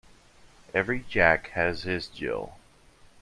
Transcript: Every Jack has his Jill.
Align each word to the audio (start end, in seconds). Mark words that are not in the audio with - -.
Every 0.73 1.01
Jack 1.07 1.49
has 1.49 1.83
his 1.83 2.07
Jill. 2.07 2.57